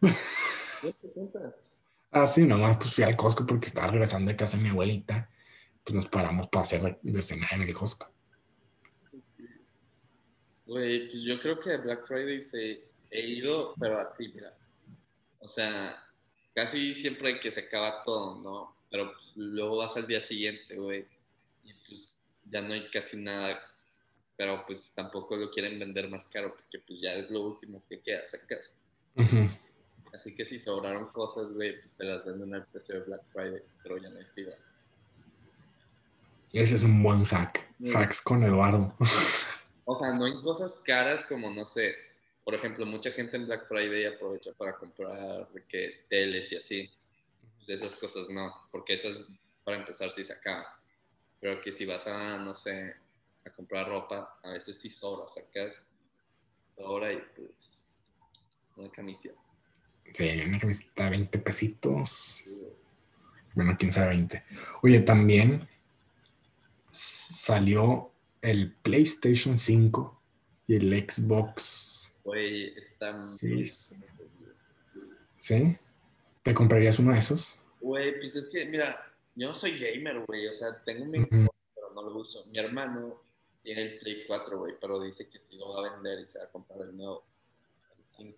[0.02, 0.14] ¿No
[0.94, 1.79] te?
[2.12, 5.30] Ah, sí, nomás pues fui al Costco porque estaba regresando de casa de mi abuelita.
[5.84, 8.12] Pues nos paramos para hacer de- cenar en el Costco.
[10.66, 14.54] Güey, pues yo creo que Black Friday se he ido, pero así, mira.
[15.40, 15.96] O sea,
[16.54, 18.76] casi siempre que se acaba todo, ¿no?
[18.92, 21.08] Pero pues, luego vas al día siguiente, güey.
[21.64, 22.12] Y pues
[22.52, 23.60] ya no hay casi nada.
[24.38, 28.00] Pero pues tampoco lo quieren vender más caro porque pues ya es lo último que
[28.00, 28.76] queda, sacas.
[29.16, 29.50] Ujú.
[30.14, 33.62] Así que si sobraron cosas, güey, pues te las venden al precio de Black Friday,
[33.84, 34.74] pero ya no hay filas.
[36.52, 37.68] Ese es un buen hack.
[37.94, 38.96] Hacks con Eduardo.
[39.92, 41.96] O sea, no hay cosas caras como, no sé,
[42.44, 46.92] por ejemplo, mucha gente en Black Friday aprovecha para comprar que teles y así.
[47.58, 49.20] Pues esas cosas no, porque esas,
[49.64, 50.66] para empezar, sí se acaban.
[51.40, 52.96] Pero que si vas a, no sé,
[53.46, 55.88] a comprar ropa, a veces sí sobra, sacas
[56.76, 57.94] sobra y pues
[58.76, 59.30] una camisa.
[60.14, 62.44] Sí, una camiseta 20 pesitos.
[63.56, 64.44] Bueno, quién sabe 20.
[64.82, 65.68] Oye, también
[66.92, 70.22] salió el PlayStation 5
[70.68, 72.00] y el Xbox
[72.30, 73.24] Güey, están...
[73.24, 73.92] Series.
[75.40, 75.76] ¿Sí?
[76.44, 77.60] ¿Te comprarías uno de esos?
[77.82, 79.04] Güey, pues es que, mira,
[79.34, 81.16] yo no soy gamer, güey, o sea, tengo un.
[81.16, 82.46] Xbox, pero no lo uso.
[82.46, 83.20] Mi hermano
[83.64, 86.38] tiene el Play 4, güey, pero dice que sí lo va a vender y se
[86.38, 87.24] va a comprar el nuevo.
[87.98, 88.38] el 5,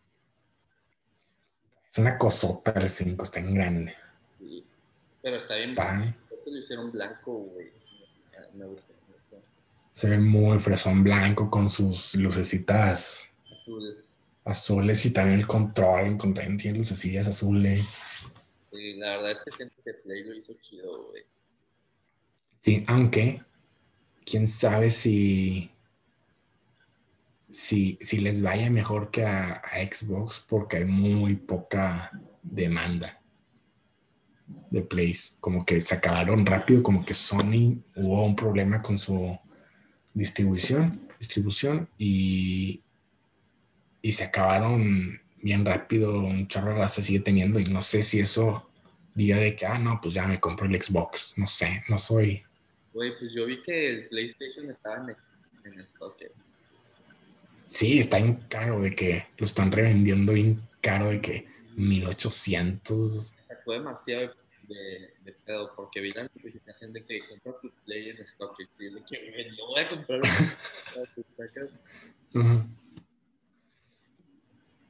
[1.91, 3.95] Es una cosota el 5, está en grande.
[4.39, 4.65] sí.
[5.21, 5.69] Pero está bien.
[5.69, 6.15] Está,
[6.45, 7.71] lo hicieron blanco, güey.
[8.53, 8.91] Me gusta.
[9.91, 14.03] se ve muy fresón blanco con sus lucecitas Azul.
[14.43, 17.85] azules y también el control, el control tiene lucecillas azules.
[18.71, 21.23] Sí, la verdad es que siento que Play lo hizo chido, güey.
[22.59, 23.41] Sí, aunque
[24.25, 25.69] quién sabe si,
[27.51, 33.21] si, si les vaya mejor que a, Xbox porque hay muy poca demanda
[34.69, 35.35] de plays.
[35.39, 39.37] Como que se acabaron rápido, como que Sony hubo un problema con su
[40.13, 42.81] distribución, distribución y,
[44.01, 46.19] y se acabaron bien rápido.
[46.21, 48.69] Un chorro de raza sigue teniendo y no sé si eso
[49.13, 51.33] diga de que, ah, no, pues ya me compro el Xbox.
[51.37, 52.43] No sé, no soy.
[52.93, 56.50] Güey, pues yo vi que el PlayStation estaba en, en StockX.
[57.71, 61.47] Sí, está bien caro de que lo están revendiendo bien caro de que
[61.77, 63.33] 1800.
[63.47, 64.35] Sacó demasiado
[64.67, 68.89] de, de pedo porque vi la notificación de que compra tu Play en StockX y
[68.89, 71.79] de que, no voy a comprar un sacas.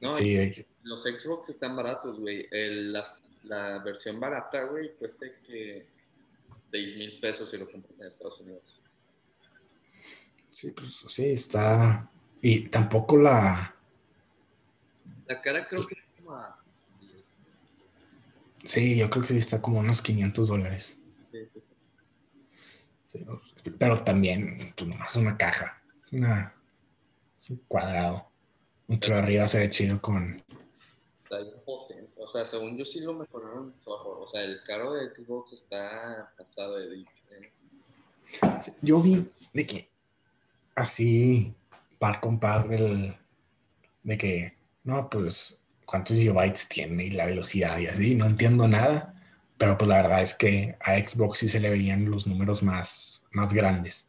[0.00, 2.48] No, Sí, de Los Xbox están baratos, güey.
[2.50, 5.86] Las- la versión barata, güey, cuesta que
[6.72, 8.80] 6 mil pesos si lo compras en Estados Unidos.
[10.50, 12.08] sí, pues sí, está.
[12.42, 13.74] Y tampoco la.
[15.26, 16.60] La cara creo que es como a
[17.00, 17.28] 10.
[18.64, 20.98] Sí, yo creo que sí está como unos 500 dólares.
[21.30, 21.72] Sí, sí, sí.
[23.06, 23.24] Sí,
[23.78, 25.80] pero también, pues nomás una caja,
[26.10, 26.54] una,
[27.40, 28.28] es un cuadrado.
[28.88, 30.42] Aunque lo de arriba se ve chido con.
[31.22, 32.12] Está bien potente.
[32.16, 33.74] O sea, según yo sí lo mejoraron.
[33.84, 37.52] O sea, el caro de Xbox está pasado de dick, ¿eh?
[38.80, 39.88] Yo vi de que
[40.74, 41.54] así,
[42.02, 43.16] par con par, el,
[44.02, 49.14] de que, no, pues, cuántos gigabytes tiene y la velocidad y así, no entiendo nada.
[49.56, 53.22] Pero pues la verdad es que a Xbox sí se le veían los números más,
[53.30, 54.08] más grandes.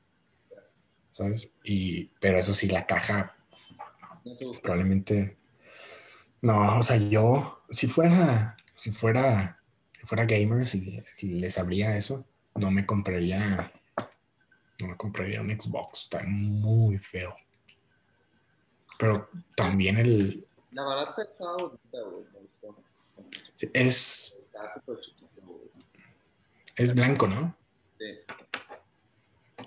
[1.12, 1.52] ¿Sabes?
[1.64, 3.36] Y, pero eso sí, la caja
[4.64, 5.38] probablemente
[6.42, 9.60] no, o sea, yo si fuera si fuera
[10.00, 12.26] si fuera gamer si, si les sabría eso,
[12.56, 13.72] no me compraría
[14.80, 17.36] no me compraría un Xbox, está muy feo.
[19.04, 19.28] Pero
[19.58, 22.24] también el La barata estaba bonita, güey.
[23.74, 24.34] Es
[26.78, 27.54] es blanco, ¿no?
[28.00, 28.20] Sí.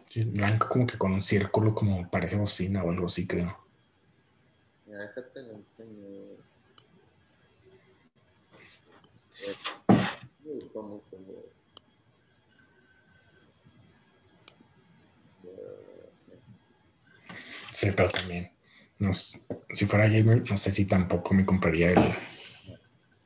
[0.07, 3.63] Sí, blanco como que con un círculo como parece bocina o algo así, creo.
[4.87, 6.39] Mira, déjate lo enseño.
[10.45, 11.45] Me gustó mucho, güey.
[17.71, 18.56] Sí, pero también
[18.99, 21.99] no si fuera gamer, no sé si tampoco me compraría el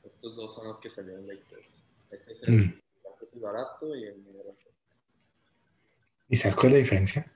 [0.05, 1.81] Estos dos son los que salieron de Xbox.
[2.11, 2.81] Este es el Mm.
[3.03, 4.89] blanco es el barato y el negro es este.
[6.29, 7.33] ¿Y sabes cuál es la diferencia?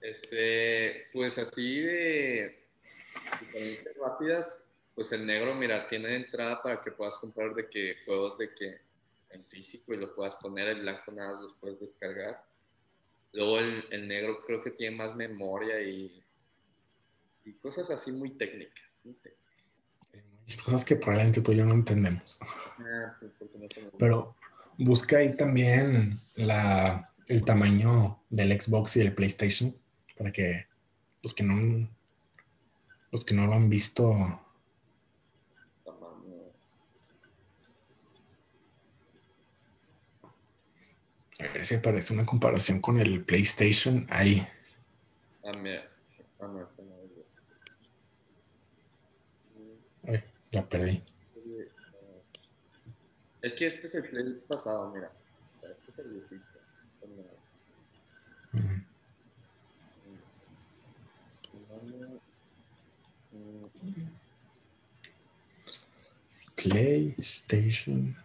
[0.00, 2.66] Este, pues así de
[3.40, 8.38] diferencias rápidas, pues el negro, mira, tiene entrada para que puedas comprar de que juegos
[8.38, 8.78] de que
[9.30, 12.44] en físico y lo puedas poner, el blanco nada más los puedes descargar.
[13.32, 16.22] Luego el, el negro creo que tiene más memoria y,
[17.46, 19.00] y cosas así muy técnicas.
[19.04, 19.46] Muy técnicas.
[20.48, 22.38] Hay cosas que probablemente tú y yo no entendemos.
[22.42, 24.36] Ah, pues, no Pero
[24.78, 29.74] busca ahí también la, el tamaño del Xbox y del PlayStation
[30.18, 30.66] para que
[31.22, 31.88] los que no
[33.10, 34.40] los que no lo han visto
[41.38, 44.46] a ver si aparece una comparación con el PlayStation ahí
[45.44, 45.82] Ah, mira.
[46.40, 47.10] Ah, no, este no es.
[47.14, 47.26] güey.
[50.16, 50.24] Ay,
[50.56, 51.02] la perdí
[53.42, 55.12] Es que este es el play pasado, mira.
[55.62, 56.58] Este es el viejito.
[58.52, 58.86] Mm,
[63.32, 63.68] Mm,
[66.56, 68.16] PlayStation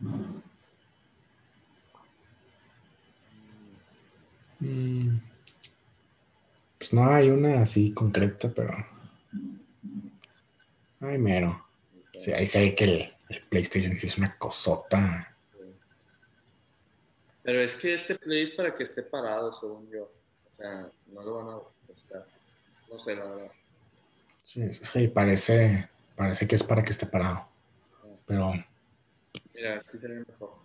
[0.00, 0.37] Mm,
[6.78, 8.74] pues no hay una así concreta pero
[11.00, 11.64] ay mero
[12.18, 15.36] Sí, ahí se ve que el, el PlayStation es una cosota
[17.48, 20.02] Pero es que este play es para que esté parado, según yo.
[20.02, 22.26] O sea, no lo van a ajustar.
[22.90, 23.52] No sé, la verdad.
[24.42, 27.48] Sí, sí, parece, parece que es para que esté parado.
[28.26, 28.52] Pero
[29.54, 30.58] Mira, aquí se ve mejor.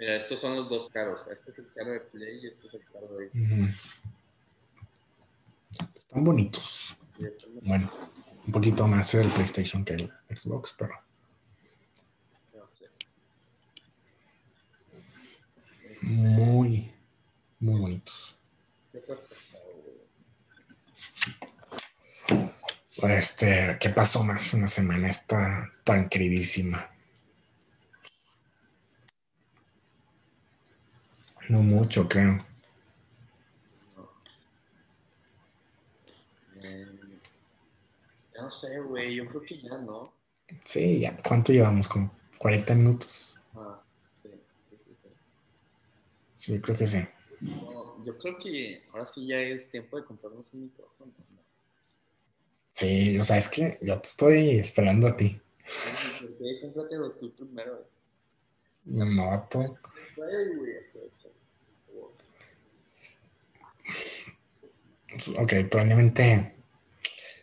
[0.00, 1.26] Mira, estos son los dos caros.
[1.30, 3.52] Este es el caro de Play y este es el caro de Xbox.
[3.52, 3.68] ujú.
[5.94, 6.96] están bonitos.
[7.60, 7.92] Bueno,
[8.46, 10.94] un poquito más el PlayStation que el Xbox, pero
[12.54, 12.86] No sé.
[16.00, 16.94] muy,
[17.58, 18.38] muy bonitos.
[23.02, 26.89] Este, ¿qué pasó más una semana esta tan queridísima?
[31.50, 32.38] No mucho, creo.
[36.62, 36.86] Eh,
[38.38, 40.14] no sé, güey, yo creo que ya no.
[40.64, 41.16] Sí, ya.
[41.16, 41.88] ¿Cuánto llevamos?
[41.88, 43.36] Como 40 minutos.
[43.56, 43.82] Ah,
[44.22, 44.30] sí,
[44.68, 45.08] sí, sí, sí.
[46.36, 46.98] Sí, creo que sí.
[47.40, 51.12] No, yo creo que ahora sí ya es tiempo de comprarnos un micrófono.
[51.34, 51.40] ¿no?
[52.70, 55.40] Sí, o sea, es que yo te estoy esperando a ti.
[55.66, 56.60] Ay, ¿por qué?
[56.60, 57.88] Cómpratelo tú primero.
[58.84, 59.58] No, tú.
[60.16, 61.19] Güey, güey, aprovecha.
[65.38, 66.54] Ok, probablemente.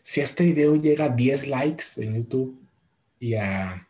[0.01, 2.59] Si este video llega a 10 likes en YouTube
[3.19, 3.87] y a.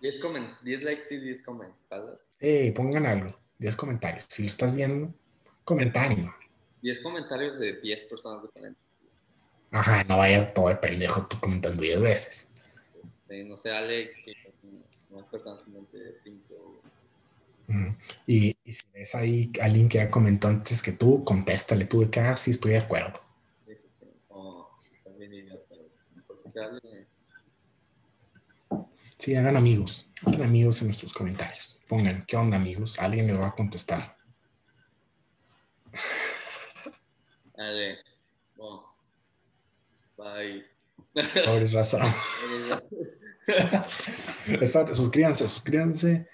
[0.00, 2.32] 10 comments, 10 likes y 10 comments, ¿sabes?
[2.40, 3.36] Sí, pongan algo.
[3.58, 4.26] 10 comentarios.
[4.28, 5.12] Si lo estás viendo,
[5.64, 6.34] comentario.
[6.82, 8.82] 10 comentarios de 10 personas diferentes.
[9.72, 12.48] Ajá, no vayas todo de pendejo tú comentando 10 veces.
[13.02, 14.34] Este, no sé, Ale, que
[15.10, 16.75] una persona simplemente 5.
[18.26, 22.00] Y, y si ves ahí a alguien que ya comentó antes que tú, contéstale tú
[22.00, 23.20] de que ah, sí estoy de acuerdo.
[23.66, 24.06] Sí, sí, sí.
[24.28, 25.74] O también idiota.
[26.26, 27.06] Porque sea Ale.
[29.18, 30.08] Sí, hagan amigos.
[30.24, 31.80] Hagan amigos en nuestros comentarios.
[31.88, 32.98] Pongan, ¿qué onda, amigos?
[32.98, 34.16] Alguien les va a contestar.
[37.56, 37.98] Ale.
[38.56, 38.94] Bueno.
[40.16, 40.64] Bye.
[41.44, 41.98] Pobre raza.
[44.60, 46.26] Espérate, suscríbanse, suscríbanse.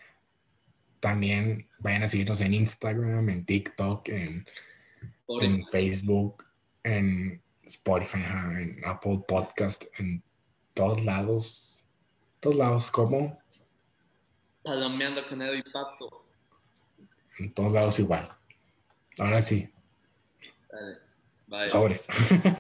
[1.03, 4.47] También vayan a seguirnos en Instagram, en TikTok, en,
[5.27, 6.45] en Facebook,
[6.85, 10.23] en Spotify, en Apple Podcast, en
[10.73, 11.85] todos lados.
[12.39, 13.37] Todos lados, como
[14.63, 16.25] Palomeando con Edo y Pato.
[17.41, 18.31] en todos lados igual.
[19.19, 19.69] Ahora sí.
[21.49, 21.69] Bye.
[21.69, 22.07] sobres.